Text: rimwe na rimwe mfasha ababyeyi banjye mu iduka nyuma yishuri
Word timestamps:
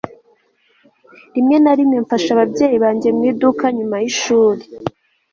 rimwe 1.33 1.57
na 1.63 1.73
rimwe 1.77 1.97
mfasha 2.03 2.29
ababyeyi 2.35 2.77
banjye 2.83 3.07
mu 3.15 3.23
iduka 3.31 3.65
nyuma 3.77 3.95
yishuri 4.03 4.63